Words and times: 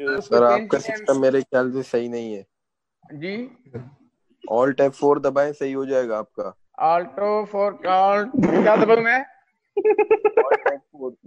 Sir 0.00 0.42
आपका 0.42 0.78
system 0.78 1.20
मेरे 1.20 1.42
ख्याल 1.42 1.72
से 1.72 1.82
सही 1.82 2.08
नहीं 2.08 2.34
है। 2.34 2.46
जी? 3.14 3.50
ऑल्ट 4.50 4.80
एफ़ 4.80 4.92
फोर 4.92 5.20
दबाए 5.20 5.52
सही 5.52 5.72
हो 5.72 5.86
जाएगा 5.86 6.18
आपका। 6.18 6.54
आल्टो 6.80 7.44
फॉर 7.44 7.72
कॉल 7.72 8.30
क्या 8.36 8.76
दबाऊं 8.76 9.00
मैं? 9.00 9.24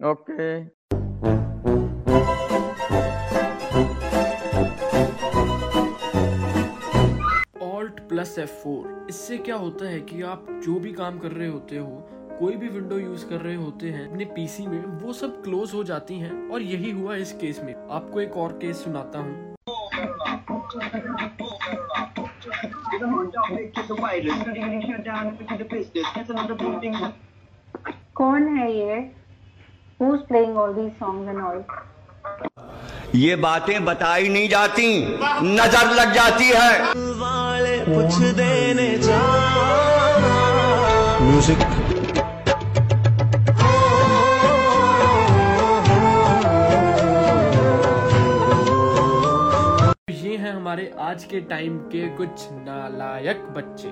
Okay 0.09 0.79
alt 7.65 7.99
plus 7.99 8.39
F 8.39 8.49
four 8.49 9.07
इससे 9.09 9.37
क्या 9.37 9.55
होता 9.55 9.85
है 9.85 9.99
कि 9.99 10.21
आप 10.21 10.45
जो 10.65 10.79
भी 10.79 10.93
काम 10.93 11.19
कर 11.19 11.31
रहे 11.31 11.47
होते 11.47 11.77
हो 11.77 12.18
कोई 12.39 12.55
भी 12.55 12.67
विंडो 12.69 12.97
यूज़ 12.97 13.25
कर 13.25 13.41
रहे 13.41 13.55
होते 13.55 13.87
हैं 13.91 14.05
अपने 14.09 14.25
पीसी 14.35 14.65
में 14.67 14.83
वो 14.99 15.13
सब 15.13 15.41
क्लोज 15.43 15.71
हो 15.73 15.83
जाती 15.83 16.19
हैं 16.19 16.31
और 16.51 16.61
यही 16.61 16.91
हुआ 16.91 17.15
इस 17.15 17.31
केस 17.41 17.59
में। 17.63 17.73
आपको 17.91 18.21
एक 18.21 18.37
और 18.37 18.51
केस 18.61 18.83
सुनाता 18.83 19.19
हूँ। 19.19 19.55
कौन 28.15 28.47
है 28.57 28.71
ये? 28.73 29.01
Who's 29.99 30.21
playing 30.31 30.57
all 30.57 30.73
these 30.79 30.95
songs 31.03 31.27
and 31.27 31.41
all? 31.49 31.61
ये 33.15 33.35
बातें 33.35 33.85
बताई 33.85 34.29
नहीं 34.29 34.49
जाती 34.49 34.87
नज़र 35.43 35.93
लग 35.95 36.13
जाती 36.13 36.49
है। 36.55 36.71
वाले 37.19 37.77
कुछ 37.85 38.17
देने 38.37 38.89
जा। 38.99 39.21
म्यूज़िक 41.21 41.97
हमारे 50.59 50.91
आज 50.99 51.23
के 51.23 51.39
टाइम 51.39 51.77
के 51.91 52.07
कुछ 52.07 52.41
नालायक 52.51 53.41
बच्चे। 53.57 53.89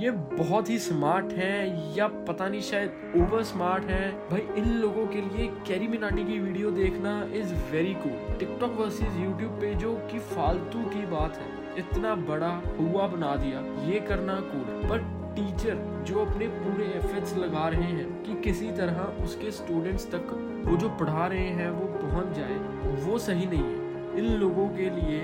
ये 0.00 0.10
बहुत 0.10 0.70
ही 0.70 0.78
स्मार्ट 0.78 1.32
हैं, 1.32 1.94
या 1.96 2.08
पता 2.08 2.48
नहीं 2.48 2.60
शायद 2.60 3.12
ओवर 3.16 3.42
स्मार्ट 3.42 3.84
हैं। 3.84 4.10
भाई, 4.30 4.40
इन 4.56 4.68
लोगों 4.72 5.06
के 5.06 5.20
लिए 5.20 5.46
कैरी 5.68 5.88
मिनाटी 5.88 6.24
की 6.24 6.38
वीडियो 6.40 6.70
देखना 6.70 7.12
is 7.34 7.54
very 7.72 7.94
cool 7.94 8.36
TikTok 8.38 8.76
versus 8.80 9.16
YouTube 9.16 9.52
पे 9.52 9.74
जो 9.74 9.94
कि 10.10 10.18
फालतू 10.34 10.82
की 10.90 11.06
बात 11.06 11.38
है, 11.38 11.48
इतना 11.78 12.14
बड़ा 12.28 12.52
हुआ 12.80 13.06
बना 13.06 13.34
दिया, 13.36 13.64
ये 13.86 14.00
करना 14.00 14.34
कूल 14.42 14.88
पर 14.90 15.08
टीचर 15.36 16.04
जो 16.06 16.24
अपने 16.24 16.48
पूरे 16.50 16.92
एफर्ट्स 16.98 17.36
लगा 17.36 17.66
रहे 17.68 17.90
हैं 17.92 18.22
कि 18.22 18.40
किसी 18.42 18.70
तरह 18.72 19.24
उसके 19.24 19.50
स्टूडेंट्स 19.52 20.06
तक 20.14 20.36
वो 20.66 20.76
जो 20.76 20.88
पढ़ा 21.00 21.26
रहे 21.26 21.48
हैं, 21.50 21.70
वो 21.70 21.86
पहुँच 21.98 22.36
जाए, 22.36 22.60
वो 23.00 23.18
सही 23.18 23.46
नहीं 23.46 23.64
है। 23.64 23.84
इन 24.18 24.24
लोगों 24.40 24.68
के 24.68 24.90
लिए 24.90 25.18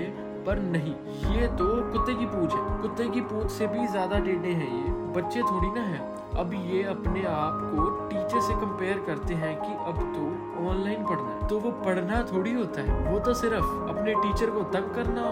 पर 0.45 0.59
नहीं, 0.61 0.93
ये 1.33 1.47
तो 1.49 1.65
कुत्ते 1.91 2.13
की 2.13 2.25
पूछ 2.25 2.53
है। 2.53 2.81
कुत्ते 2.81 3.07
की 3.09 3.21
पूछ 3.23 3.49
से 3.51 3.67
भी 3.67 3.87
ज़्यादा 3.87 4.19
टेढ़े 4.19 4.51
हैं 4.51 4.71
ये। 4.75 4.91
बच्चे 5.13 5.41
थोड़ी 5.41 5.67
ना 5.69 5.81
है। 5.83 5.99
अब 6.37 6.53
ये 6.55 6.83
अपने 6.85 7.23
आप 7.27 7.59
को 7.65 7.89
टीचर 8.09 8.41
से 8.41 8.53
कंपेयर 8.55 9.03
करते 9.07 9.33
हैं 9.35 9.55
कि 9.55 9.73
अब 9.83 9.97
तो 10.13 10.21
ऑनलाइन 10.69 11.03
पढ़ना 11.05 11.29
है। 11.31 11.47
तो 11.47 11.59
वो 11.59 11.71
पढ़ना 11.83 12.21
थोड़ी 12.31 12.53
होता 12.53 12.81
है। 12.81 13.11
वो 13.11 13.19
तो 13.19 13.33
सिर्फ़ 13.33 13.89
अपने 13.89 14.13
टीचर 14.15 14.49
को 14.49 14.63
तंग 14.73 14.93
करना, 14.95 15.27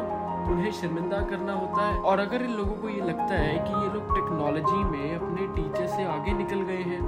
उन्हें 0.51 0.71
शर्मिंदा 0.71 1.21
करना 1.21 1.53
होता 1.53 1.87
है। 1.87 1.99
और 2.01 2.19
अगर 2.19 2.41
इन 2.41 2.51
लोगों 2.51 2.75
को 2.75 2.89
ये 2.89 3.01
लगता 3.01 3.35
है 3.35 3.57
कि 3.57 3.73
ये 3.73 3.93
लोग 3.93 4.13
टेक्नोलॉजी 4.15 4.83
में 4.85 5.15
अपने 5.15 5.47
टीचर 5.55 5.87
से 5.87 6.03
आगे 6.07 6.33
निकल 6.33 6.61
गए 6.61 6.83
हैं, 6.83 7.01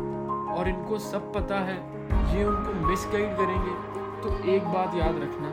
और 0.49 0.67
इनको 0.67 0.97
सब 1.01 1.31
पता 1.33 1.59
है, 1.61 1.77
ये 2.35 2.43
उनको 2.45 2.73
मिसगाइड 2.87 3.37
करेंगे। 3.37 3.75
तो 4.21 4.37
एक 4.51 4.65
बात 4.65 4.95
याद 4.95 5.15
रखना, 5.17 5.49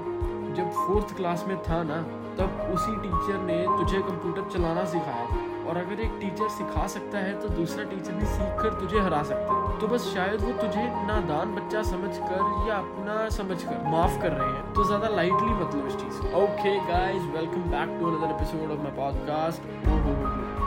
जब 0.55 0.71
फोर्थ 0.79 1.17
क्लास 1.17 1.45
में 1.49 1.57
था 1.63 1.83
ना 1.83 2.01
तब 2.37 2.71
उसी 2.75 2.97
टीचर 2.99 3.39
ने 3.43 3.63
तुझे 3.79 3.99
कंप्यूटर 4.01 4.51
चलाना 4.51 4.85
सिखाया। 4.87 5.25
था 5.27 5.49
और 5.71 5.77
अगर 5.77 6.01
एक 6.01 6.13
टीचर 6.21 6.49
सिखा 6.49 6.87
सकता 6.87 7.19
है 7.19 7.33
तो 7.41 7.49
दूसरा 7.51 7.85
टीचर 7.91 8.13
भी 8.13 8.27
सीख 8.27 8.63
कर 8.63 8.79
तुझे 8.81 9.01
हरा 9.01 9.23
सकता 9.23 9.55
है। 9.55 9.79
तो 9.81 9.89
बस 9.89 10.07
शायद 10.15 10.41
वो 10.41 10.53
तुझे 10.61 10.85
नादान 11.07 11.55
बच्चा 11.55 11.83
समझकर 11.91 12.41
या 12.69 12.77
अपना 12.77 13.29
समझकर 13.37 13.85
माफ़ 13.91 14.21
कर 14.23 14.33
रहे 14.33 14.49
हैं। 14.49 14.73
तो 14.75 14.85
ज़्यादा 14.85 15.09
लाइटली 15.17 15.53
मतलब 15.55 15.87
इस 15.87 15.97
चीज़ 15.97 16.35
okay 16.37 16.77
guys 16.89 17.23
welcome 17.35 17.71
back 17.71 17.99
to 18.01 18.07
another 18.07 18.35
episode 18.35 18.71
of 18.71 18.81
my 18.81 18.97
podcast 18.97 19.69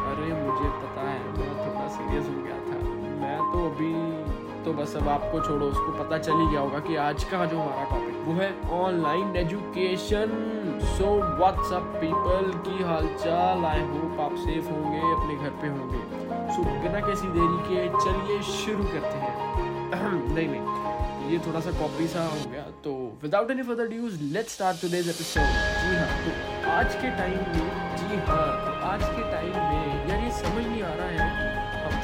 अरे, 0.03 0.31
मुझे 0.39 0.69
पता 0.79 1.01
है, 1.01 1.19
मैं 1.37 1.53
थोड़ा 1.59 1.87
सीरियस 1.89 2.25
हो 2.27 2.41
गया 2.43 2.57
था। 2.67 2.77
मैं 3.21 3.37
तो 3.51 3.65
अभी 3.69 3.93
तो 4.65 4.73
बस 4.73 4.95
अब 4.95 5.07
आपको 5.09 5.39
छोड़ो, 5.41 5.65
उसको 5.65 5.91
पता 5.93 6.17
चल 6.17 6.39
ही 6.39 6.47
गया 6.51 6.59
होगा 6.59 6.79
कि 6.79 6.95
आज 7.03 7.23
का 7.31 7.45
जो 7.45 7.57
हमारा 7.59 7.83
टॉपिक 7.85 8.21
वो 8.25 8.33
है 8.33 8.49
online 8.75 9.35
education 9.37 10.29
so 10.89 11.07
WhatsApp 11.37 11.91
people 12.01 12.51
की 12.67 12.83
हालचाल? 12.83 13.65
आई 13.65 13.81
होप 13.89 14.19
आप 14.21 14.35
सेफ़ 14.37 14.69
होंगे, 14.71 15.01
अपने 15.11 15.35
घर 15.35 15.51
पे 15.61 15.67
होंगे। 15.69 16.01
सो 16.55 16.63
बिना 16.83 16.99
किसी 17.07 17.27
देरी 17.35 17.59
के 17.67 17.87
चलिए 17.99 18.41
शुरू 18.53 18.83
करते 18.85 19.17
हैं। 19.17 19.33
नहीं 20.33 20.47
नहीं, 20.47 21.31
ये 21.31 21.37
थोड़ा 21.47 21.59
सा 21.59 21.71
कॉपी 21.79 22.07
सा 22.07 22.23
हो 22.25 22.49
गया। 22.51 22.63
तो 22.83 22.93
without 23.23 23.51
any 23.51 23.63
further 23.63 23.87
dues 23.89 24.21
let 24.33 24.47
start 24.49 24.81
today's 24.81 25.09
episode 25.09 25.43
जी 25.43 25.95
हाँ 25.95 26.09
तो 26.23 26.31
आज 26.71 26.95
के 26.95 27.11
टाइम 27.17 27.37
में, 27.51 27.69
जी 27.97 28.21
हाँ 28.27 28.47
तो 28.65 28.71
आज 28.87 29.03
के 29.09 29.31
टाइम 29.31 29.55
में, 29.69 30.09
यार 30.09 30.23
ये 30.23 30.31
समझ 30.39 30.65
नहीं 30.65 30.81
आ 30.83 30.93
रहा 30.93 31.07
है 31.07 31.32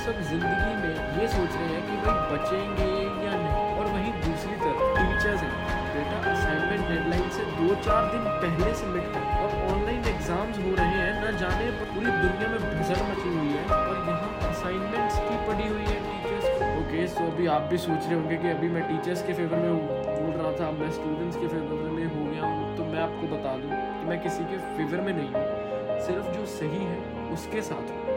सब 0.10 0.22
ज़िंदगी 0.28 0.76
में 0.82 0.94
ये 1.22 1.26
सोच 1.32 1.56
रहे 1.56 1.66
हैं 1.72 1.82
कि 1.88 1.96
भाई 2.04 2.22
बचेंगे 2.30 2.86
या 3.24 3.34
नहीं? 3.42 3.66
और 3.80 3.90
वहीं 3.96 4.14
दूसरी 4.22 4.56
तरफ़ 4.62 4.80
टीचर्स 4.96 5.44
हैं। 5.44 5.52
बेटा 5.92 6.18
असाइनमेंट 6.32 6.88
डेडलाइन 6.90 7.30
से 7.36 7.44
दो 7.58 7.76
चार 7.88 8.08
दिन 8.14 8.24
पहले 8.44 8.74
सबमिट 8.80 9.12
कर। 9.14 9.28
और 9.42 9.54
ऑनलाइन 9.74 10.08
एग्ज़ाम्स 10.14 10.58
हो 10.64 10.74
रहे 10.80 10.96
हैं, 10.96 11.14
ना 11.22 11.32
जाने 11.44 11.70
पर 11.78 11.94
दुनिया 11.94 12.50
में 12.54 12.58
भसड़ 12.64 13.00
मची 13.12 13.36
हुई 13.38 13.54
है। 13.54 13.64
और 13.78 13.96
यहाँ 14.10 14.50
असाइनमेंट्स 14.50 15.20
की 15.30 15.38
पड़ी 15.48 15.68
हुई 15.68 15.86
है 15.92 16.02
टीचर्स 16.10 16.68
ओके 16.80 17.08
सो 17.16 17.28
अभी 17.28 17.48
आप 17.60 17.70
भी 17.72 17.78
सोच 17.86 18.06
रहे 18.06 18.16
होंगे 18.16 18.38
कि 18.38 18.50
अभी 18.50 18.70
मैं 18.76 18.84
टीचर्स 18.90 19.26
के 19.28 19.34
फेवर 19.34 19.66
में 19.66 19.74
बोल 19.78 20.36
रहा 20.36 20.52
था, 20.60 20.72
मैं 20.80 20.92
स्टूडेंट्स 20.92 21.38
के 21.38 21.48
फेवर 21.48 21.90
में 21.92 22.06
हो 22.06 22.30
गया 22.32 22.46
हूँ 22.46 22.76
तो 22.78 22.92
मैं 22.92 23.02
आपको 23.02 23.36
बता 23.38 23.58
दूँ 23.58 23.72
कि 23.72 24.10
मैं 24.10 24.22
किसी 24.24 24.52
के 24.54 24.58
फेवर 24.76 25.02
में 25.02 25.14
नहीं 25.14 25.32
हूँ। 25.34 26.00
सिर्फ़ 26.08 26.38
जो 26.38 26.46
सही 26.60 26.86
है, 26.86 27.02
उसके 27.34 27.62
साथ 27.62 27.92
हूँ। 27.92 28.09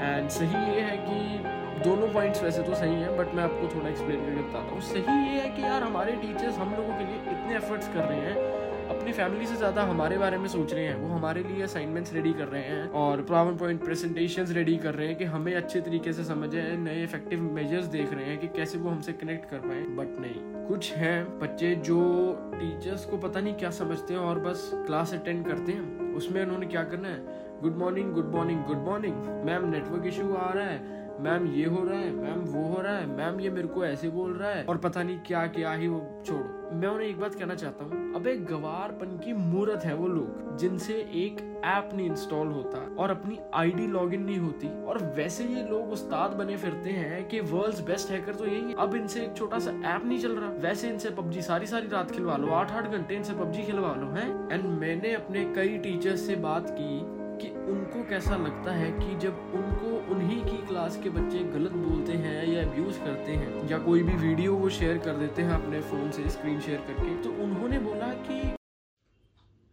एंड 0.00 0.28
सही 0.30 0.64
ये 0.66 0.80
है 0.80 0.96
कि 0.98 1.58
दोनों 1.84 2.08
पॉइंट्स 2.12 2.42
वैसे 2.42 2.62
तो 2.62 2.74
सही 2.74 2.94
हैं 2.94 3.16
बट 3.16 3.34
मैं 3.34 3.42
आपको 3.44 3.74
थोड़ा 3.74 3.88
एक्सप्लेन 3.88 4.24
करके 4.24 4.42
बताता 4.42 4.72
हूँ। 4.72 4.80
सही 4.82 5.18
ये 5.26 5.40
है 5.40 5.48
कि 5.50 5.62
यार 5.62 5.82
हमारे 5.82 6.12
टीचर्स 6.22 6.58
हम 6.58 6.74
लोगों 6.76 6.98
के 6.98 7.04
लिए 7.04 7.20
इतने 7.32 7.56
एफर्ट्स 7.56 7.88
कर 7.88 8.04
रहे 8.04 8.18
हैं, 8.20 8.58
अपनी 8.90 9.12
फैमिली 9.12 9.46
से 9.46 9.56
ज़्यादा 9.56 9.82
हमारे 9.82 10.18
बारे 10.18 10.38
में 10.38 10.46
सोच 10.48 10.72
रहे 10.72 10.84
हैं, 10.84 10.94
वो 10.94 11.08
हमारे 11.08 11.42
लिए 11.42 11.62
असाइनमेंट्स 11.62 12.12
रेडी 12.12 12.32
कर 12.32 12.48
रहे 12.48 12.62
हैं 12.62 12.88
और 13.00 13.22
पावर 13.22 13.52
पॉइंट 13.54 13.84
प्रेजेंटेशंस 13.84 14.50
रेडी 14.52 14.76
कर 14.76 14.94
रहे 14.94 15.06
हैं 15.08 15.16
कि 15.16 15.24
हमें 15.26 15.54
अच्छे 15.54 15.80
तरीके 15.80 16.12
से 16.12 16.24
समझे, 16.24 16.62
नए 16.78 17.02
इफ़ेक्टिव 17.02 17.42
मेजर्स 17.52 17.86
देख 17.88 18.12
रहे 18.14 18.24
हैं 18.24 18.38
कि 18.38 18.48
कैसे 18.56 18.78
वो 18.78 18.90
हमसे 18.90 19.12
कनेक्ट 19.14 19.50
कर 19.50 19.58
पाए 19.58 19.80
बट 19.96 20.20
नहीं। 20.20 20.66
कुछ 20.68 20.92
हैं 20.92 21.38
बच्चे 21.38 21.74
जो 21.84 22.00
टीचर्स 22.54 23.04
को 23.04 23.16
पता 23.18 23.40
नहीं 23.40 23.54
क्या 23.54 23.70
समझते 23.76 24.14
हैं 24.14 24.20
और 24.20 24.38
बस 24.40 24.70
क्लास 24.76 25.14
अटेंड 25.14 25.46
करते 25.46 25.72
हैं, 25.72 26.14
उसमें 26.14 26.42
उन्होंने 26.42 26.66
क्या 26.66 26.82
करना 26.84 27.08
है? 27.08 27.39
Good 27.62 27.76
morning 27.76 28.12
good 28.12 28.26
morning 28.26 28.64
good 28.64 28.76
morning 28.76 29.14
ma'am 29.44 29.68
network 29.70 30.06
issue 30.06 30.34
आ 30.34 30.52
रहा 30.52 30.64
है. 30.64 30.98
मैम 31.20 31.46
ये 31.46 31.64
हो 31.64 31.84
रहा 31.84 31.98
है. 31.98 32.12
मैम 32.12 32.40
वो 32.40 32.62
हो 32.66 32.80
रहा 32.82 32.96
है. 32.96 33.06
मैम 33.06 33.40
ये 33.40 33.50
मेरे 33.50 33.68
को 33.68 33.84
ऐसे 33.84 34.08
बोल 34.08 34.32
रहा 34.32 34.50
है. 34.50 34.64
और 34.64 34.76
पता 34.76 35.02
नहीं 35.02 35.18
क्या 35.18 35.46
क्या 35.46 35.72
ही 35.72 35.88
वो 35.88 36.22
छोड़ो. 36.26 36.76
मैं 36.76 36.88
उन्हें 36.88 37.08
एक 37.08 37.20
बात 37.20 37.34
कहना 37.34 37.54
चाहता 37.54 37.84
हूँ. 37.84 38.14
अब 38.14 38.26
एक 38.26 38.46
गवारपन 38.46 39.20
की 39.24 39.32
मूर्त 39.32 39.84
है 39.84 39.94
वो 39.94 40.08
लोग, 40.08 40.56
जिनसे 40.56 40.94
एक 40.94 41.62
ऐप 41.64 41.90
नहीं 41.94 42.06
इंस्टॉल 42.06 42.48
होता 42.48 42.96
और 42.98 43.10
अपनी 43.10 43.38
आईडी 43.54 43.86
लॉगिन 43.86 44.22
नहीं 44.22 44.38
होती. 44.38 44.84
और 44.84 44.98
वैसे 45.16 45.44
ये 45.44 45.68
लोग 45.68 45.92
उस्ताद 45.92 46.30
बने 46.30 46.56
फिरते 46.56 46.90
हैं 46.90 47.28
कि 47.28 47.40
वर्ल्ड्स 47.40 47.80
बेस्ट 47.80 48.10
हैकर 48.10 48.34
तो 48.34 48.46
यही 48.46 48.62
है. 48.62 48.74
अब 48.74 48.94
इनसे 48.94 49.20
एक 49.20 49.36
छोटा 49.36 49.58
सा 49.58 49.70
ऐप 49.70 50.04
नहीं 50.04 50.18
चल 50.18 50.32
रहा. 50.32 50.50
वैसे 50.50 50.88
इनसे 50.88 51.10
पबजी 51.10 51.42
सारी 51.42 51.66
सारी 51.66 51.88
रात 51.88 52.10
खिलवा 52.10 52.36
लो. 52.36 52.48
आठ 52.48 52.72
आठ 52.72 52.90
घंटे 52.90 53.14
इनसे 53.14 53.32
पबजी 53.32 53.62
खिलवा 53.62 53.94
लो, 53.94 54.06
है? 54.06 54.54
एंड 54.54 54.64
मैंने 54.64 55.14
अपने 55.14 55.44
कई 55.44 55.78
टीचर्स 55.78 56.20
से 56.20 56.36
बात 56.36 56.70
की 56.70 57.19
कि 57.40 57.48
उनको 57.72 58.02
कैसा 58.08 58.36
लगता 58.36 58.72
है 58.74 58.90
कि 58.98 59.16
जब 59.26 59.52
उनको 59.58 59.90
उन्हीं 60.14 60.42
की 60.44 60.56
क्लास 60.68 60.96
के 61.02 61.10
बच्चे 61.10 61.42
गलत 61.52 61.72
बोलते 61.72 62.12
हैं 62.24 62.46
या 62.46 62.62
अब्यूज 62.70 62.96
करते 63.04 63.36
हैं 63.42 63.68
या 63.70 63.78
कोई 63.84 64.02
भी 64.08 64.16
वीडियो 64.26 64.54
वो 64.62 64.68
शेयर 64.78 64.98
कर 65.06 65.16
देते 65.18 65.42
हैं 65.42 65.52
अपने 65.62 65.80
फ़ोन 65.90 66.10
से 66.16 66.28
स्क्रीन 66.30 66.60
शेयर 66.66 66.80
करके 66.88 67.16
तो 67.22 67.30
उन्होंने 67.44 67.78
बोला 67.88 68.12
कि 68.28 68.40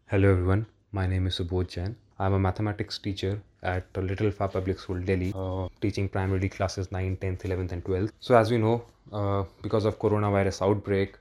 Hello 0.10 0.30
everyone, 0.34 0.62
my 0.94 1.06
name 1.14 1.26
is 1.30 1.38
Subodh 1.38 1.72
Jain. 1.72 1.96
I'm 2.20 2.34
a 2.34 2.40
mathematics 2.40 2.98
teacher 2.98 3.32
at 3.72 3.98
Little 3.98 4.32
Fa 4.32 4.48
Public 4.48 4.80
School, 4.80 5.02
Delhi, 5.10 5.34
uh, 5.36 5.68
teaching 5.82 6.08
primary 6.10 6.50
classes 6.50 6.88
9, 6.92 7.18
10th, 7.18 7.44
11th, 7.50 7.74
and 7.74 7.84
12th. 7.84 8.14
So, 8.20 8.36
as 8.36 8.50
we 8.50 8.58
know, 8.58 8.76
uh, 9.12 9.44
because 9.62 9.86
of 9.86 10.00
coronavirus 10.00 10.62
outbreak, 10.68 11.18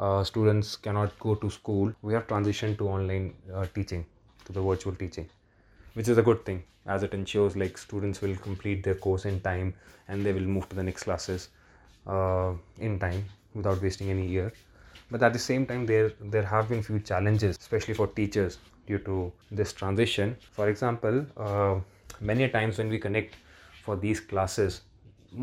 uh, 0.00 0.24
students 0.24 0.74
cannot 0.76 1.16
go 1.20 1.36
to 1.36 1.50
school. 1.50 1.92
We 2.02 2.12
have 2.14 2.26
transitioned 2.26 2.78
to 2.78 2.88
online 2.88 3.34
uh, 3.54 3.66
teaching, 3.74 4.04
to 4.46 4.52
the 4.52 4.60
virtual 4.60 4.94
teaching, 4.96 5.28
which 5.94 6.08
is 6.08 6.18
a 6.18 6.22
good 6.22 6.44
thing 6.44 6.62
as 6.86 7.02
it 7.02 7.14
ensures 7.14 7.56
like 7.56 7.78
students 7.78 8.20
will 8.20 8.36
complete 8.36 8.82
their 8.82 8.94
course 8.94 9.24
in 9.24 9.40
time 9.40 9.72
and 10.08 10.24
they 10.24 10.32
will 10.32 10.48
move 10.56 10.68
to 10.68 10.76
the 10.76 10.82
next 10.82 11.04
classes 11.04 11.48
uh, 12.06 12.52
in 12.78 12.98
time 12.98 13.24
without 13.54 13.80
wasting 13.80 14.10
any 14.10 14.26
year. 14.26 14.52
but 15.12 15.22
at 15.26 15.34
the 15.36 15.42
same 15.42 15.64
time 15.70 15.82
there 15.88 16.06
there 16.34 16.46
have 16.50 16.68
been 16.68 16.82
few 16.84 16.98
challenges 17.08 17.58
especially 17.62 17.94
for 17.98 18.06
teachers 18.18 18.58
due 18.86 18.98
to 18.98 19.32
this 19.50 19.72
transition. 19.80 20.36
For 20.58 20.68
example 20.68 21.26
uh, 21.36 21.74
many 22.20 22.48
times 22.48 22.78
when 22.78 22.88
we 22.94 22.98
connect 22.98 23.36
for 23.84 23.96
these 24.04 24.20
classes 24.32 24.80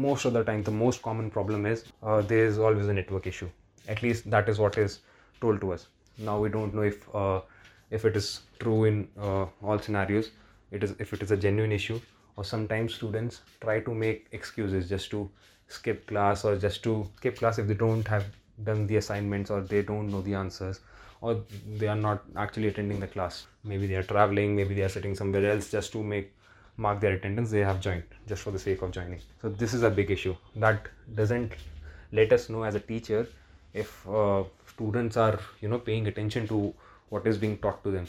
most 0.07 0.25
of 0.25 0.33
the 0.33 0.44
time 0.44 0.63
the 0.63 0.71
most 0.71 1.01
common 1.01 1.30
problem 1.38 1.65
is 1.65 1.86
uh, 2.01 2.21
there 2.21 2.45
is 2.45 2.59
always 2.59 2.88
a 2.88 2.94
network 2.94 3.27
issue. 3.27 3.50
At 3.88 4.01
least 4.04 4.30
that 4.30 4.50
is 4.50 4.59
what 4.59 4.77
is 4.77 5.00
told 5.39 5.62
to 5.62 5.74
us. 5.74 5.88
Now 6.18 6.39
we 6.39 6.50
don't 6.50 6.74
know 6.74 6.83
if 6.83 7.15
uh, 7.15 7.42
if 7.91 8.05
it 8.05 8.15
is 8.15 8.41
true 8.59 8.85
in 8.85 9.07
uh, 9.19 9.45
all 9.61 9.79
scenarios 9.79 10.31
it 10.71 10.83
is 10.83 10.95
if 10.99 11.13
it 11.13 11.21
is 11.21 11.31
a 11.31 11.38
genuine 11.38 11.71
issue 11.71 11.99
or 12.38 12.43
sometimes 12.43 12.93
students 12.95 13.41
try 13.61 13.79
to 13.79 13.93
make 13.93 14.27
excuses 14.31 14.89
just 14.89 15.11
to 15.11 15.29
skip 15.67 16.05
class 16.07 16.45
or 16.45 16.57
just 16.57 16.83
to 16.83 17.07
skip 17.17 17.38
class 17.38 17.59
if 17.59 17.67
they 17.67 17.73
don't 17.73 18.07
have 18.07 18.25
done 18.63 18.88
the 18.88 18.97
assignments 18.97 19.49
or 19.49 19.61
they 19.61 19.81
don't 19.81 20.09
know 20.09 20.21
the 20.21 20.33
answers 20.33 20.79
or 21.21 21.39
they 21.77 21.88
are 21.88 21.95
not 21.95 22.23
actually 22.35 22.67
attending 22.67 22.99
the 22.99 23.07
class. 23.07 23.45
Maybe 23.63 23.88
they 23.88 23.95
are 23.95 24.03
traveling 24.03 24.55
maybe 24.55 24.73
they 24.73 24.81
are 24.81 24.89
sitting 24.89 25.15
somewhere 25.15 25.51
else 25.51 25.69
just 25.71 25.91
to 25.94 26.03
make 26.03 26.33
mark 26.77 26.99
their 26.99 27.13
attendance 27.13 27.51
they 27.51 27.59
have 27.59 27.79
joined 27.79 28.03
just 28.27 28.41
for 28.44 28.51
the 28.51 28.59
sake 28.59 28.81
of 28.81 28.91
joining. 28.91 29.19
So 29.41 29.49
this 29.49 29.73
is 29.73 29.83
a 29.83 29.89
big 29.89 30.11
issue 30.11 30.35
that 30.55 30.87
doesn't 31.15 31.53
let 32.11 32.33
us 32.33 32.49
know 32.49 32.63
as 32.63 32.75
a 32.75 32.79
teacher 32.79 33.27
if 33.73 34.07
uh, 34.09 34.44
students 34.67 35.17
are 35.17 35.39
you 35.61 35.69
know 35.69 35.79
paying 35.79 36.07
attention 36.07 36.47
to 36.47 36.73
what 37.11 37.27
is 37.31 37.37
being 37.37 37.57
taught 37.63 37.83
to 37.85 37.91
them 37.91 38.07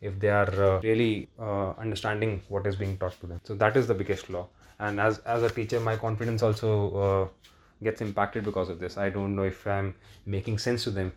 if 0.00 0.18
they 0.18 0.30
are 0.30 0.52
uh, 0.68 0.80
really 0.82 1.28
uh, 1.38 1.70
understanding 1.86 2.42
what 2.48 2.66
is 2.66 2.76
being 2.76 2.96
taught 2.96 3.18
to 3.20 3.26
them. 3.26 3.40
So 3.44 3.54
that 3.54 3.76
is 3.76 3.86
the 3.86 3.94
biggest 3.94 4.26
flaw. 4.26 4.46
And 4.78 5.00
as 5.00 5.18
as 5.34 5.42
a 5.42 5.50
teacher 5.50 5.80
my 5.88 5.96
confidence 5.96 6.42
also 6.42 6.70
uh, 7.06 7.48
gets 7.82 8.00
impacted 8.00 8.44
because 8.44 8.70
of 8.70 8.78
this. 8.80 8.96
I 9.06 9.10
don't 9.10 9.36
know 9.36 9.48
if 9.54 9.66
i'm 9.66 9.94
making 10.36 10.58
sense 10.66 10.84
to 10.84 10.90
them 10.98 11.12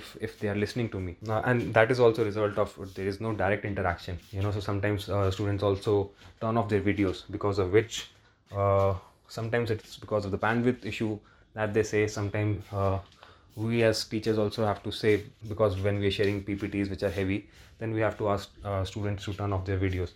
if 0.00 0.16
if 0.28 0.38
they 0.40 0.48
are 0.48 0.58
listening 0.64 0.90
to 0.96 1.00
me. 1.06 1.16
Uh, 1.28 1.40
and 1.52 1.72
that 1.78 1.94
is 1.96 2.00
also 2.00 2.22
a 2.22 2.24
result 2.24 2.58
of 2.64 2.74
there 2.94 3.06
is 3.06 3.20
no 3.20 3.32
direct 3.44 3.64
interaction. 3.64 4.18
You 4.32 4.42
know 4.42 4.52
so 4.58 4.60
sometimes 4.68 5.08
uh, 5.08 5.30
students 5.30 5.62
also 5.70 6.10
turn 6.40 6.56
off 6.62 6.68
their 6.68 6.82
videos 6.90 7.22
because 7.30 7.58
of 7.66 7.72
which 7.72 8.10
uh, 8.56 8.94
sometimes 9.28 9.70
it's 9.70 9.96
because 9.96 10.24
of 10.24 10.32
the 10.32 10.38
bandwidth 10.46 10.84
issue 10.84 11.18
that 11.54 11.72
they 11.72 11.84
say. 11.94 12.06
Sometimes 12.08 12.64
we 13.56 13.82
as 13.82 14.04
teachers 14.04 14.38
also 14.38 14.64
have 14.64 14.82
to 14.82 14.90
say 14.90 15.22
because 15.48 15.80
when 15.80 15.98
we 15.98 16.06
are 16.08 16.10
sharing 16.10 16.42
ppts 16.42 16.90
which 16.90 17.02
are 17.02 17.10
heavy 17.10 17.48
then 17.78 17.92
we 17.92 18.00
have 18.00 18.18
to 18.18 18.28
ask 18.28 18.50
uh, 18.64 18.84
students 18.84 19.24
to 19.24 19.34
turn 19.34 19.52
off 19.52 19.64
their 19.64 19.78
videos. 19.78 20.10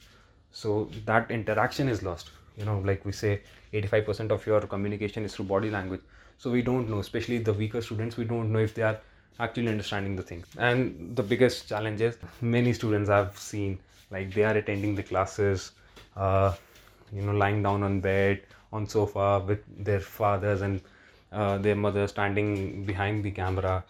So 0.52 0.88
that 1.05 1.31
interaction 1.31 1.88
is 1.88 2.02
lost. 2.02 2.31
You 2.56 2.64
know 2.64 2.79
like 2.79 3.05
we 3.05 3.12
say 3.12 3.43
85% 3.73 4.31
of 4.31 4.46
your 4.46 4.61
communication 4.62 5.25
is 5.25 5.35
through 5.35 5.46
body 5.46 5.70
language. 5.70 6.00
So 6.38 6.50
we 6.50 6.62
don't 6.62 6.88
know 6.88 6.99
especially 6.99 7.38
the 7.38 7.52
weaker 7.52 7.81
students 7.81 8.17
we 8.17 8.25
don't 8.25 8.52
know 8.52 8.58
if 8.58 8.75
they 8.75 8.82
are 8.82 8.99
actually 9.40 9.69
understanding 9.69 10.17
the 10.17 10.23
thing. 10.23 10.44
And 10.58 11.14
the 11.14 11.23
biggest 11.23 11.69
challenge 11.69 12.00
is 12.00 12.17
many 12.40 12.73
students 12.73 13.11
i've 13.11 13.38
seen 13.38 13.79
like 14.11 14.32
they 14.35 14.44
are 14.44 14.56
attending 14.56 14.94
the 14.94 15.02
classes 15.02 15.73
uh, 16.17 16.55
you 17.12 17.23
know 17.23 17.32
lying 17.32 17.62
down 17.62 17.82
on 17.82 18.00
bed 18.00 18.43
on 18.73 18.87
sofa 18.88 19.43
with 19.46 19.61
their 19.85 20.00
fathers 20.00 20.62
and 20.62 20.81
uh, 21.32 21.58
their 21.58 21.76
mother 21.76 22.06
standing 22.06 22.84
behind 22.84 23.25
the 23.25 23.30
camera 23.30 23.84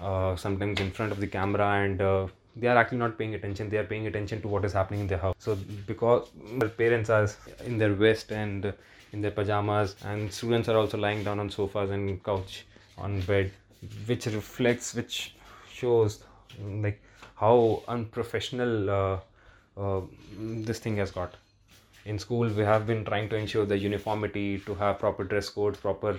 uh, 0.00 0.34
sometimes 0.36 0.80
in 0.80 0.90
front 0.90 1.12
of 1.12 1.20
the 1.20 1.26
camera 1.26 1.84
and 1.84 2.00
uh, 2.00 2.26
they 2.56 2.66
are 2.66 2.76
actually 2.76 2.98
not 2.98 3.16
paying 3.18 3.34
attention. 3.34 3.68
They 3.68 3.78
are 3.78 3.84
paying 3.84 4.06
attention 4.06 4.40
to 4.42 4.48
what 4.48 4.64
is 4.64 4.72
happening 4.72 5.00
in 5.00 5.06
their 5.06 5.18
house. 5.18 5.34
So 5.38 5.56
because 5.86 6.28
their 6.58 6.68
parents 6.68 7.10
are 7.10 7.28
in 7.64 7.78
their 7.78 7.92
vest 7.92 8.32
and 8.32 8.72
in 9.12 9.20
their 9.20 9.30
pajamas 9.30 9.96
and 10.04 10.32
students 10.32 10.68
are 10.68 10.76
also 10.76 10.98
lying 10.98 11.24
down 11.24 11.38
on 11.38 11.50
sofas 11.50 11.90
and 11.90 12.22
couch 12.22 12.64
on 12.98 13.20
bed 13.22 13.50
which 14.06 14.26
reflects 14.26 14.94
which 14.94 15.34
shows 15.72 16.24
like 16.60 17.00
how 17.34 17.82
unprofessional 17.88 18.90
uh, 18.90 19.18
uh, 19.76 20.00
this 20.38 20.78
thing 20.78 20.96
has 20.96 21.10
got. 21.10 21.34
In 22.04 22.18
school 22.18 22.48
we 22.48 22.62
have 22.62 22.86
been 22.86 23.04
trying 23.04 23.28
to 23.30 23.36
ensure 23.36 23.66
the 23.66 23.78
uniformity 23.78 24.58
to 24.60 24.74
have 24.74 24.98
proper 24.98 25.24
dress 25.24 25.48
codes 25.48 25.78
proper 25.78 26.18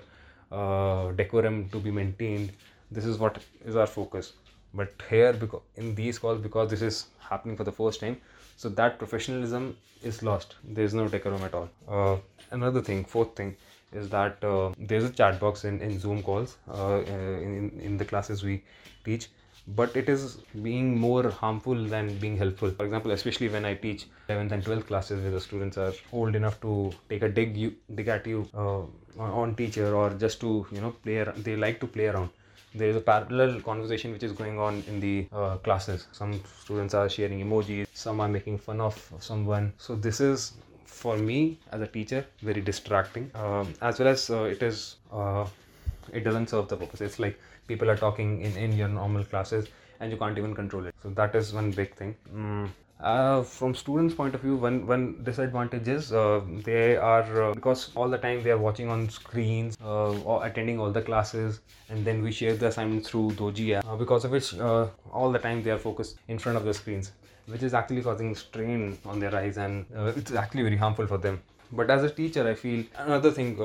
uh, 0.52 1.12
decorum 1.12 1.70
to 1.70 1.80
be 1.80 1.92
maintained. 1.92 2.52
This 2.92 3.06
is 3.06 3.18
what 3.18 3.42
is 3.66 3.76
our 3.76 3.88
focus. 3.88 4.34
But 4.74 4.94
here 5.10 5.34
because 5.34 5.62
in 5.76 5.96
these 5.96 6.20
calls 6.20 6.42
because 6.42 6.70
this 6.70 6.82
is 6.82 7.08
happening 7.20 7.58
for 7.58 7.64
the 7.64 7.72
first 7.72 8.00
time 8.00 8.18
so 8.58 8.70
that 8.70 8.98
professionalism 8.98 9.76
is 10.04 10.24
lost. 10.24 10.56
There 10.64 10.84
is 10.84 10.94
no 10.94 11.08
decorum 11.08 11.44
at 11.44 11.54
all. 11.54 11.70
Uh, 11.88 12.18
another 12.52 12.82
thing 12.82 13.04
fourth 13.06 13.36
thing 13.36 13.56
is 13.92 14.10
that 14.10 14.44
uh, 14.44 14.72
there's 14.78 15.04
a 15.04 15.10
chat 15.10 15.40
box 15.40 15.66
in, 15.66 15.82
in 15.82 16.00
zoom 16.00 16.24
calls 16.24 16.58
uh, 16.74 17.02
in, 17.08 17.80
in 17.84 17.98
the 17.98 18.06
classes 18.06 18.44
we 18.44 18.64
teach 19.04 19.28
but 19.68 19.96
it 19.96 20.10
is 20.10 20.38
being 20.64 20.98
more 20.98 21.30
harmful 21.30 21.76
than 21.76 22.18
being 22.18 22.38
helpful. 22.38 22.72
For 22.72 22.86
example 22.86 23.12
especially 23.12 23.50
when 23.50 23.66
i 23.66 23.74
teach 23.74 24.06
11th 24.30 24.52
and 24.52 24.64
12th 24.64 24.88
classes 24.88 25.22
where 25.22 25.32
the 25.32 25.42
students 25.42 25.78
are 25.78 25.94
old 26.12 26.36
enough 26.36 26.60
to 26.62 26.92
take 27.10 27.22
a 27.22 27.30
dig 27.30 27.56
you 27.56 27.74
dig 27.96 28.08
at 28.08 28.26
you 28.28 28.48
uh, 28.54 28.84
on 29.20 29.56
teacher 29.56 29.96
or 29.96 30.10
just 30.12 30.40
to 30.42 30.66
you 30.72 30.82
know 30.82 30.92
play 31.04 31.20
ar- 31.20 31.34
they 31.38 31.56
like 31.56 31.80
to 31.80 31.88
play 31.88 32.08
around. 32.08 32.30
There 32.74 32.90
is 32.90 32.96
a 32.96 33.02
parallel 33.02 33.60
conversation 33.62 34.14
which 34.14 34.24
is 34.24 34.32
going 34.32 34.58
on 34.58 34.82
in 34.88 35.00
the 35.02 35.28
uh, 35.34 35.58
classes. 35.58 36.08
Some 36.14 36.42
students 36.64 36.94
are 36.94 37.10
sharing 37.10 37.46
emojis 37.46 37.88
some 37.94 38.20
are 38.20 38.28
making 38.28 38.58
fun 38.58 38.82
of 38.82 38.96
someone. 39.20 39.74
So 39.78 39.96
this 39.96 40.20
is 40.20 40.54
for 40.86 41.18
me 41.18 41.60
as 41.72 41.82
a 41.82 41.88
teacher 41.88 42.26
very 42.42 42.62
distracting. 42.62 43.32
Um, 43.36 43.74
as 43.82 44.00
well 44.00 44.10
as 44.10 44.30
uh, 44.30 44.44
it 44.44 44.64
is 44.64 44.96
uh, 45.12 45.46
it 46.12 46.24
doesn't 46.24 46.48
serve 46.50 46.68
the 46.68 46.78
purpose. 46.78 47.02
It's 47.02 47.20
like 47.20 47.40
people 47.68 47.90
are 47.90 47.98
talking 47.98 48.42
in, 48.42 48.56
in 48.58 48.74
your 48.74 48.88
normal 48.88 49.24
classes 49.24 49.68
and 50.00 50.12
you 50.12 50.18
can't 50.18 50.38
even 50.38 50.56
control 50.56 50.86
it. 50.86 50.96
So 51.04 51.10
that 51.10 51.36
is 51.36 51.54
one 51.54 51.72
big 51.72 51.96
thing. 51.96 52.16
Mm. 52.34 52.70
Uh, 53.02 53.42
from 53.42 53.74
students 53.74 54.14
point 54.14 54.36
of 54.36 54.42
view 54.42 54.56
one 54.56 54.86
one 54.86 55.24
disadvantage 55.24 55.88
is 55.88 56.14
uh, 56.14 56.40
they 56.64 56.96
are 56.96 57.44
uh, 57.44 57.54
because 57.54 57.90
all 57.96 58.08
the 58.08 58.18
time 58.18 58.44
they 58.44 58.52
are 58.52 58.60
watching 58.60 58.90
on 58.90 59.10
screens 59.10 59.76
uh, 59.84 60.12
or 60.20 60.46
attending 60.46 60.80
all 60.80 60.92
the 60.92 61.02
classes 61.02 61.62
and 61.90 62.06
then 62.06 62.22
we 62.22 62.32
share 62.32 62.56
the 62.56 62.68
assignment 62.68 63.04
through 63.04 63.32
doji 63.32 63.74
app. 63.76 63.88
Uh, 63.88 63.96
because 63.96 64.24
of 64.24 64.30
which 64.30 64.54
uh, 64.60 64.88
all 65.12 65.32
the 65.32 65.40
time 65.40 65.64
they 65.64 65.72
are 65.72 65.80
focused 65.80 66.20
in 66.28 66.38
front 66.38 66.56
of 66.56 66.64
the 66.64 66.74
screens 66.74 67.12
which 67.48 67.64
is 67.64 67.74
actually 67.74 68.04
causing 68.04 68.36
strain 68.36 68.96
on 69.04 69.20
their 69.20 69.36
eyes 69.36 69.58
and 69.58 69.88
it's 70.16 70.32
actually 70.32 70.62
very 70.62 70.78
harmful 70.78 71.08
for 71.08 71.18
them. 71.18 71.42
But 71.72 71.90
as 71.90 72.04
a 72.04 72.10
teacher 72.10 72.48
i 72.48 72.54
feel 72.54 72.86
another 72.98 73.32
thing 73.32 73.56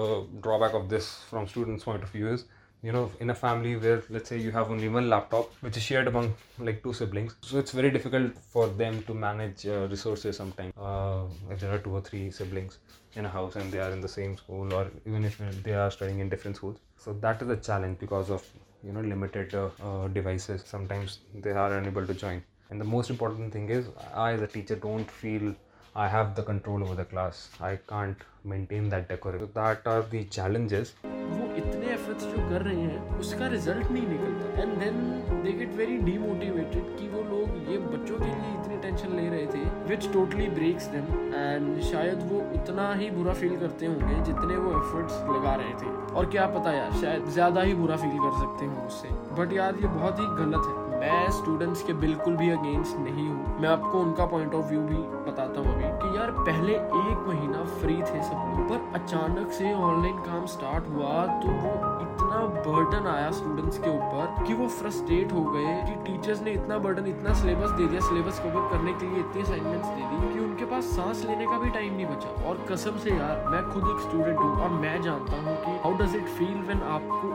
drawback 0.41 0.73
of 0.73 0.89
this 0.89 1.25
from 1.29 1.47
students 1.47 1.85
point 1.85 2.03
of 2.03 2.09
view 2.09 2.29
is 2.29 2.47
you 2.83 2.93
know 2.93 3.11
in 3.21 3.31
a 3.31 3.35
family 3.35 3.77
where 3.77 4.03
let's 4.11 4.29
say 4.29 4.39
you 4.39 4.51
have 4.51 4.71
only 4.71 4.89
one 4.89 5.09
laptop 5.09 5.53
which 5.61 5.77
is 5.77 5.83
shared 5.83 6.07
among 6.09 6.35
like 6.59 6.83
two 6.83 6.93
siblings. 6.93 7.35
So 7.43 7.59
it's 7.59 7.73
very 7.73 7.91
difficult 7.91 8.37
for 8.39 8.69
them 8.69 9.03
to 9.05 9.15
manage 9.15 9.67
uh, 9.67 9.89
resources 9.89 10.37
sometimes. 10.37 10.73
Uh, 10.77 11.25
if 11.51 11.61
there 11.61 11.73
are 11.75 11.79
two 11.79 11.95
or 11.97 12.01
three 12.01 12.31
siblings 12.31 12.79
in 13.15 13.25
a 13.25 13.29
house 13.29 13.57
and 13.57 13.73
they 13.73 13.81
are 13.81 13.91
in 13.91 14.01
the 14.01 14.09
same 14.09 14.37
school 14.37 14.73
or 14.73 14.91
even 15.07 15.25
if 15.25 15.39
they 15.63 15.75
are 15.75 15.91
studying 15.91 16.21
in 16.21 16.29
different 16.29 16.57
schools. 16.57 16.79
So 16.99 17.13
that 17.15 17.43
is 17.43 17.49
a 17.49 17.57
challenge 17.57 17.99
because 17.99 18.31
of 18.31 18.45
you 18.83 18.93
know 18.93 19.01
limited 19.01 19.55
uh, 19.55 19.71
uh 19.83 20.09
devices. 20.09 20.63
Sometimes 20.67 21.21
they 21.35 21.53
are 21.53 21.73
unable 21.79 22.07
to 22.07 22.15
join. 22.15 22.43
And 22.71 22.81
the 22.81 22.85
most 22.85 23.11
important 23.11 23.53
thing 23.53 23.69
is 23.71 23.89
i 24.13 24.33
as 24.33 24.43
a 24.43 24.47
teacher 24.47 24.77
don't 24.77 25.11
feel 25.11 25.55
I 25.97 26.09
have 26.09 26.35
the 26.35 26.43
control 26.43 26.83
over 26.85 26.95
the 26.95 27.07
class. 27.07 27.49
I 27.59 27.77
can't 27.89 28.19
maintain 28.45 28.91
that 28.91 29.09
decorum. 29.09 29.41
So 29.41 29.47
that 29.55 29.87
are 29.87 30.03
the 30.03 30.25
challenges. 30.25 30.93
वो 31.05 31.47
इतने 31.61 31.87
efforts 31.93 32.25
जो 32.25 32.49
कर 32.49 32.63
रहे 32.63 32.81
हैं, 32.81 33.19
उसका 33.19 33.47
result 33.53 33.91
नहीं 33.91 34.07
निकलता 34.09 34.63
and 34.63 34.77
then 34.81 34.99
they 35.45 35.53
get 35.61 35.73
very 35.77 35.97
demotivated 36.09 36.93
कि 36.99 37.09
वो 37.15 37.23
लोग 37.31 37.71
ये 37.71 37.79
बच्चों 37.87 38.19
के 38.19 38.27
लिए 38.27 38.53
इतनी 38.61 38.77
टेंशन 38.83 39.17
ले 39.17 39.29
रहे 39.29 39.47
थे 39.55 39.65
which 39.89 40.13
totally 40.13 40.49
breaks 40.59 40.87
them 40.95 41.07
and 41.35 41.83
शायद 41.91 42.23
वो 42.33 42.41
उतना 42.61 42.93
ही 43.01 43.11
बुरा 43.19 43.33
फील 43.41 43.57
करते 43.61 43.87
होंगे 43.87 44.23
जितने 44.31 44.57
वो 44.57 44.79
एफर्ट्स 44.83 45.21
लगा 45.35 45.55
रहे 45.63 45.75
थे 45.83 45.95
और 46.15 46.31
क्या 46.37 46.47
पता 46.59 46.73
यार, 46.73 46.93
शायद 47.01 47.29
ज़्यादा 47.39 47.63
ही 47.63 47.75
बुरा 47.83 47.97
फील 48.05 48.19
कर 48.19 48.39
सकते 48.45 48.67
हो 48.67 48.87
उससे 48.87 49.09
बट 49.41 49.53
यार, 49.53 49.75
ये 49.83 49.89
बहुत 49.99 50.21
ही 50.21 50.27
गलत 50.45 50.69
है 50.71 50.86
मैं 50.97 51.31
स्टूडेंट्स 51.31 51.83
के 51.83 51.93
बिल्कुल 51.95 52.37
भी 52.37 52.49
अगेंस्ट 52.51 52.99
नहीं 52.99 53.29
हूँ। 53.29 53.61
मैं 53.61 53.69
आपको 53.69 53.99
उनका 53.99 54.27
पॉइंट 54.27 54.55
ऑफ़ 54.55 54.67
व्यू 54.67 54.81
भी 54.83 54.97
बताता 55.27 55.61
हूँ 55.61 55.75
अभी 55.75 55.89
कि 56.03 56.17
यार, 56.19 56.31
पहले 56.41 56.73
एक 56.73 57.25
महीना 57.29 57.65
फ्री 57.81 57.97
थे 57.97 58.23
सब 58.23 58.45
लोग, 58.49 58.69
पर 58.69 59.01
अचानक 59.01 59.51
से 59.53 59.73
ऑनलाइन 59.75 60.19
काम 60.23 60.47
स्टार्ट 60.55 60.89
हुआ 60.89 61.27
तो 61.43 61.49
वो 61.49 61.73
इतना 62.07 62.39
बर्डन 62.67 63.07
आया 63.09 63.31
स्टूडेंट्स 63.31 63.79
के 63.79 63.91
ऊपर 63.91 64.45
कि 64.47 64.55
वो 64.55 64.69
फ्रस्ट्रेट 64.69 65.33
हो 65.33 65.45
गए 65.47 65.75
कि 65.83 65.95
टीचर्स 66.07 66.43
ने 66.43 66.53
इतना 66.53 66.79
बर्डन 66.87 67.07
इतना 67.07 67.35
सिलेबस 67.35 67.71
दे 67.71 67.87
दिया 67.87 68.01
सिलेबस 68.09 68.39
कवर 68.45 68.69
करने 68.73 68.93
के 68.93 69.07
लिए 69.07 69.21
इतनी 69.21 69.43
असाइनमेंट्स 69.43 69.89
दे 69.89 70.03
दी 70.03 70.33
कि 70.33 70.41
उनके 70.41 70.65
पास 70.65 70.85
सांस 70.97 71.25
लेने 71.27 71.47
का 71.47 71.59
भी 71.59 71.71
टाइम 71.71 71.95
नहीं 71.95 72.07
बचा। 72.07 72.49
और 72.49 72.65
कसम 72.71 72.99
से 73.05 73.11
यार, 73.11 73.45
मैं 73.51 73.63
खुद 73.73 73.91
एक 73.91 74.01
स्टूडेंट 74.09 74.39
हूँ 74.39 74.53
और 74.63 74.71
मैं 74.81 75.01
जानता 75.03 75.41
हूँ 75.43 75.57
कि 75.65 75.79
how 75.85 75.99
does 75.99 76.17
it 76.17 76.27
feel 76.39 76.61
when 76.63 76.83
आपको 76.95 77.31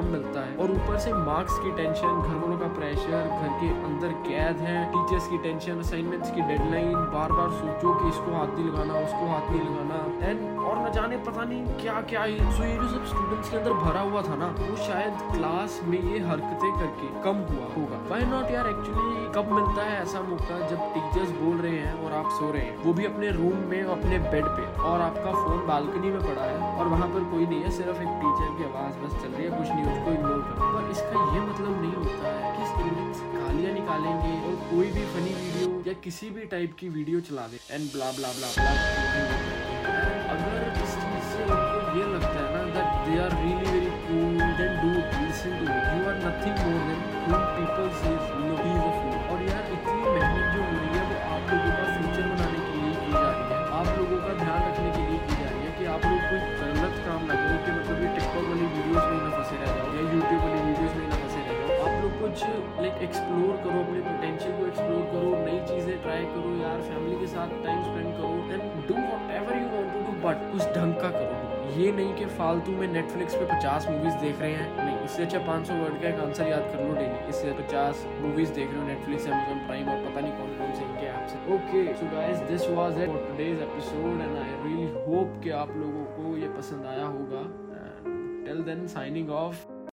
काम 0.00 0.10
मिलता 0.10 0.40
है। 0.40 0.56
और 0.56 0.70
ऊपर 0.70 0.98
से 0.98 1.12
मार्क्स 1.12 1.58
की 1.58 1.70
टेंशन, 1.70 2.20
घर 2.20 2.34
वालों 2.34 2.58
का 2.58 2.66
प्रेशर, 2.66 3.24
घर 3.40 3.52
के 3.60 3.68
अंदर 3.84 4.12
कैद 4.28 4.56
है, 4.56 4.78
टीचर्स 4.92 5.28
की 5.28 5.38
टेंशन, 5.38 5.78
असाइनमेंट्स 5.78 6.30
की 6.30 6.40
डेडलाइन 6.40 6.92
बार 7.14 7.32
बार 7.32 7.50
सोचो 7.50 7.94
कि 7.94 8.08
इसको 8.08 8.36
हाथ 8.36 8.56
नहीं 8.56 8.68
लगाना, 8.68 8.94
उसको 8.94 9.26
हाथ 9.26 9.50
नहीं 9.50 9.60
लगाना। 9.60 10.28
एंड 10.28 10.60
और 10.60 10.78
न 10.78 10.92
जाने 10.92 11.16
पता 11.16 11.44
नहीं 11.44 11.64
क्या 11.82 12.00
क्या 12.00 12.22
ही। 12.22 12.38
सो 12.38 12.64
ये 12.64 12.76
जो 12.76 12.88
सब 12.88 13.04
स्टूडेंट्स 13.04 13.50
के 13.50 13.56
अंदर 13.56 13.72
भरा 13.72 14.00
हुआ 14.00 14.22
था 14.22 14.36
ना, 14.36 14.48
वो 14.60 14.76
शायद 14.76 15.18
क्लास 15.32 15.80
में 15.84 15.98
ये 16.02 16.18
हरकतें 16.18 16.72
करके 16.72 17.08
कम 17.22 17.42
हुआ 17.50 17.68
होगा। 17.76 18.00
वाई 18.10 18.24
नॉट 18.24 18.50
यार 18.50 18.68
एक्चुअली 18.68 19.28
कब 19.34 19.52
मिलता 19.52 19.82
है 19.82 20.02
ऐसा 20.02 20.20
मौका 20.20 20.58
जब 20.66 20.80
टीचर्स 20.94 21.30
बोल 21.30 21.56
रहे 21.56 21.78
हैं 21.78 21.94
और 22.04 22.12
आप 22.12 22.30
सो 22.30 22.50
रहे 22.52 22.62
हैं? 22.62 22.76
वो 22.84 22.92
भी 22.92 23.04
अपने 23.04 23.30
रूम 23.30 23.58
में, 23.70 23.82
अपने 23.82 24.18
बेड 24.18 24.44
पे। 24.46 24.68
और 24.80 25.00
आपका 25.00 25.30
फ़ोन 25.32 25.66
बालकनी 25.66 26.10
में 26.10 26.20
पड़ा 26.20 26.42
है 26.42 26.78
और 26.78 26.88
वहाँ 26.88 27.08
पर 27.08 27.24
कोई 27.24 27.46
नहीं 27.46 27.62
है, 27.62 27.70
सिर्फ़ 27.70 28.02
एक 28.02 28.12
टीचर 28.20 28.50
की 28.58 28.64
आवाज़ 28.64 28.98
बस 28.98 29.22
चल 29.22 29.28
रही 29.28 29.46
है, 29.46 29.58
कुछ 29.58 29.70
नहीं 29.70 29.84
उसको 29.90 30.12
इग्नोर 30.12 30.40
करो 30.48 30.68
पर 30.72 30.90
इसका 30.90 31.22
ये 31.34 31.40
मतलब 31.42 31.80
नहीं 31.82 31.94
होता 31.94 32.32
है 32.34 32.52
कि 32.56 32.66
स्टूडेंट्स 32.66 33.22
गालियाँ 33.34 33.72
निकालेंगे 33.74 34.34
और 34.48 34.54
कोई 34.66 34.90
भी 34.96 35.04
फनी 35.14 35.34
वीडियो 35.36 35.82
या 35.86 35.94
किसी 36.04 36.30
भी 36.36 36.46
टाइप 36.52 36.76
की 36.80 36.88
वीडियो 36.96 37.20
चला 37.28 37.46
दे 37.48 37.60
and 37.70 37.90
blah 37.92 38.10
blah 38.18 38.32
blah 38.36 38.52
blah 38.54 38.70
अगर 40.30 40.68
बट 70.30 70.50
कुछ 70.52 70.62
ढंग 70.74 70.94
का 70.96 71.10
करो। 71.10 71.38
ये 71.72 71.90
नहीं 71.92 72.14
कि 72.14 72.24
फालतू 72.36 72.72
में 72.72 72.86
नेटफ्लिक्स 72.92 73.34
पे 73.34 73.44
50 73.46 73.86
मूवीज़ 73.88 74.14
देख 74.20 74.40
रहे 74.40 74.52
हैं। 74.52 74.68
नहीं, 74.76 74.96
इससे 75.04 75.22
अच्छा 75.22 75.38
500 75.46 75.74
वर्ड 75.74 76.00
का 76.02 76.08
एक 76.08 76.20
आंसर 76.20 76.46
याद 76.46 76.62
कर 76.72 76.82
लो 76.84 76.94
डेली 76.94 77.28
इससे 77.28 77.52
50 77.60 78.04
मूवीज़ 78.22 78.52
देख 78.54 78.70
रहे 78.70 78.80
हो 78.80 78.86
नेटफ्लिक्स 78.86 79.26
अमेजोन 79.28 79.66
प्राइम 79.66 79.88
और 79.88 80.04
पता 80.06 80.20
नहीं 80.20 80.32
कौन 80.32 80.56
कौन 80.58 80.74
से 80.74 80.84
इनके 80.84 81.06
ऐप्स 81.06 81.34
हैं। 81.34 81.42
Okay 81.54 81.94
so 81.94 82.10
guys 82.14 82.38
this 82.50 82.68
was 82.70 83.00
it 83.02 83.08
for 83.08 83.26
today's 83.28 83.62
episode 83.62 84.20
and 84.20 84.36
I 84.36 84.50
really 84.64 85.04
hope 85.06 85.40
कि 85.44 85.50
आप 85.58 85.76
लोगों 85.76 86.04
को 86.16 86.36
ये 86.36 86.48
पसंद 86.56 86.86
आया 86.86 87.06
होगा। 87.08 87.44
Till 88.44 88.62
then 88.64 88.86
signing 88.88 89.30
of 89.38 89.69